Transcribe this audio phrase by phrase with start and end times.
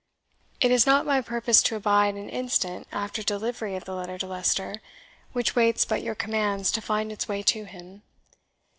[0.61, 4.25] It is not my purpose to abide an instant after delivery of the letter to
[4.25, 4.81] Leicester,
[5.31, 8.01] which waits but your commands to find its way to him.